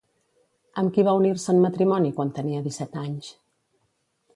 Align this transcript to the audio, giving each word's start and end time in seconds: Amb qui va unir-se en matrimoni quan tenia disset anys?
Amb 0.83 0.93
qui 0.95 1.05
va 1.09 1.13
unir-se 1.19 1.55
en 1.55 1.61
matrimoni 1.67 2.13
quan 2.19 2.35
tenia 2.41 2.67
disset 2.71 3.01
anys? 3.07 3.33